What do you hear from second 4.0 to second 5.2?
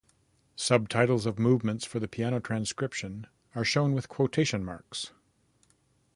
quotation marks.